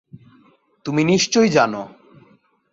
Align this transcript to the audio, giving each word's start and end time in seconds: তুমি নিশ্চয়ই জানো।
তুমি 0.85 1.01
নিশ্চয়ই 1.03 1.49
জানো। 1.49 1.81